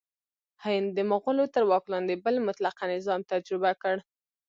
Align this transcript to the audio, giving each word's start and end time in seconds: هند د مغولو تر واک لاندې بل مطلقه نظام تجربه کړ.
هند 0.63 0.87
د 0.97 0.99
مغولو 1.11 1.45
تر 1.53 1.63
واک 1.69 1.83
لاندې 1.93 2.15
بل 2.25 2.35
مطلقه 2.47 2.83
نظام 2.93 3.21
تجربه 3.31 3.71
کړ. 3.81 3.95